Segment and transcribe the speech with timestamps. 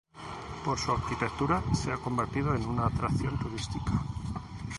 [0.65, 4.03] Por su arquitectura se ha convertido en una atracción turística.